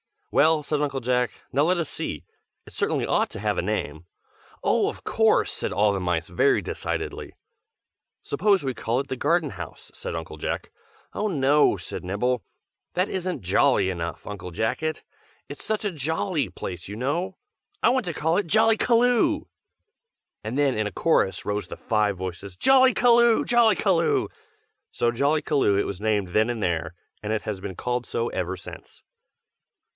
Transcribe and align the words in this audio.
"Well," 0.31 0.63
said 0.63 0.81
Uncle 0.81 1.01
Jack, 1.01 1.29
"now 1.51 1.63
let 1.63 1.77
us 1.77 1.89
see. 1.89 2.23
It 2.65 2.71
certainly 2.73 3.05
ought 3.05 3.29
to 3.31 3.39
have 3.39 3.57
a 3.57 3.61
name." 3.61 4.05
"Oh! 4.63 4.87
of 4.89 5.03
course!" 5.03 5.51
said 5.51 5.73
all 5.73 5.91
the 5.91 5.99
mice 5.99 6.27
very 6.29 6.61
decidedly. 6.61 7.33
"Suppose 8.23 8.63
we 8.63 8.73
call 8.73 8.99
it 9.01 9.09
the 9.09 9.17
Garden 9.17 9.51
House," 9.51 9.91
said 9.93 10.15
Uncle 10.15 10.37
Jack. 10.37 10.71
"Oh, 11.13 11.27
no!" 11.27 11.75
said 11.77 12.03
Nibble. 12.05 12.41
"That 12.93 13.09
isn't 13.09 13.41
jolly 13.41 13.89
enough, 13.91 14.25
Uncle 14.25 14.49
Jacket! 14.51 15.03
it's 15.49 15.63
such 15.65 15.83
a 15.85 15.91
jolly 15.91 16.49
place, 16.49 16.87
you 16.87 16.95
know. 16.95 17.37
I 17.83 17.89
want 17.89 18.05
to 18.05 18.13
call 18.13 18.37
it 18.37 18.47
Jollykaloo!" 18.47 19.45
And 20.43 20.57
then 20.57 20.75
in 20.75 20.87
a 20.87 20.91
chorus 20.93 21.45
rose 21.45 21.67
the 21.67 21.77
five 21.77 22.17
voices, 22.17 22.57
"Jollykaloo! 22.57 23.45
Jollykaloo!" 23.45 24.29
so 24.91 25.11
Jollykaloo 25.11 25.77
it 25.77 25.85
was 25.85 26.01
named 26.01 26.29
then 26.29 26.49
and 26.49 26.63
there, 26.63 26.95
and 27.21 27.33
it 27.33 27.41
has 27.43 27.59
been 27.59 27.75
called 27.75 28.07
so 28.07 28.29
ever 28.29 28.55
since. 28.55 29.03